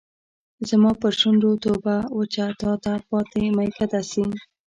زما 0.69 0.91
پر 1.01 1.13
شونډو 1.19 1.51
توبه 1.63 1.95
وچه 2.17 2.45
تاته 2.61 2.93
پاته 3.09 3.39
میکده 3.57 4.01
سي 4.11 4.23